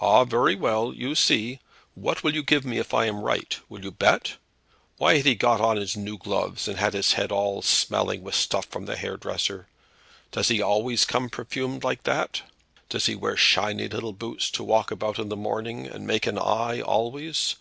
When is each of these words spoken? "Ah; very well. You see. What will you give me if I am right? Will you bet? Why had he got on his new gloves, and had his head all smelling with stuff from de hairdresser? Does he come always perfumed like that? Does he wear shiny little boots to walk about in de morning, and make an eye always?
"Ah; 0.00 0.24
very 0.24 0.54
well. 0.54 0.92
You 0.92 1.14
see. 1.14 1.60
What 1.94 2.22
will 2.22 2.34
you 2.34 2.42
give 2.42 2.66
me 2.66 2.76
if 2.76 2.92
I 2.92 3.06
am 3.06 3.20
right? 3.22 3.58
Will 3.70 3.82
you 3.82 3.90
bet? 3.90 4.36
Why 4.98 5.16
had 5.16 5.24
he 5.24 5.34
got 5.34 5.62
on 5.62 5.78
his 5.78 5.96
new 5.96 6.18
gloves, 6.18 6.68
and 6.68 6.76
had 6.78 6.92
his 6.92 7.14
head 7.14 7.32
all 7.32 7.62
smelling 7.62 8.20
with 8.22 8.34
stuff 8.34 8.66
from 8.66 8.84
de 8.84 8.94
hairdresser? 8.96 9.66
Does 10.30 10.48
he 10.48 10.58
come 10.58 10.68
always 10.68 11.06
perfumed 11.06 11.84
like 11.84 12.02
that? 12.02 12.42
Does 12.90 13.06
he 13.06 13.14
wear 13.14 13.34
shiny 13.38 13.88
little 13.88 14.12
boots 14.12 14.50
to 14.50 14.62
walk 14.62 14.90
about 14.90 15.18
in 15.18 15.30
de 15.30 15.36
morning, 15.36 15.86
and 15.86 16.06
make 16.06 16.26
an 16.26 16.36
eye 16.36 16.82
always? 16.82 17.56